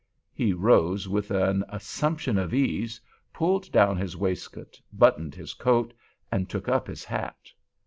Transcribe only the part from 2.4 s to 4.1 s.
ease, pulled down